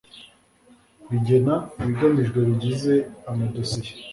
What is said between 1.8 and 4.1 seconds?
ibigamijwe bigize amadosiye